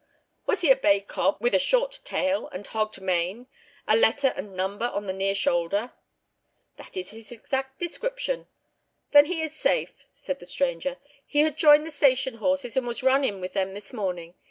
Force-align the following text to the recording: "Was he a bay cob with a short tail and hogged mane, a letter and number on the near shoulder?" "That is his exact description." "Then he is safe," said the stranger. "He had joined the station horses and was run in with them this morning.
"Was 0.47 0.61
he 0.61 0.71
a 0.71 0.75
bay 0.75 0.99
cob 0.99 1.37
with 1.39 1.53
a 1.53 1.59
short 1.59 1.99
tail 2.03 2.47
and 2.47 2.65
hogged 2.65 2.99
mane, 2.99 3.45
a 3.87 3.95
letter 3.95 4.33
and 4.35 4.55
number 4.57 4.87
on 4.87 5.05
the 5.05 5.13
near 5.13 5.35
shoulder?" 5.35 5.93
"That 6.77 6.97
is 6.97 7.11
his 7.11 7.31
exact 7.31 7.77
description." 7.77 8.47
"Then 9.11 9.25
he 9.25 9.41
is 9.43 9.55
safe," 9.55 10.07
said 10.11 10.39
the 10.39 10.47
stranger. 10.47 10.97
"He 11.23 11.41
had 11.41 11.55
joined 11.55 11.85
the 11.85 11.91
station 11.91 12.37
horses 12.37 12.75
and 12.75 12.87
was 12.87 13.03
run 13.03 13.23
in 13.23 13.41
with 13.41 13.53
them 13.53 13.75
this 13.75 13.93
morning. 13.93 14.33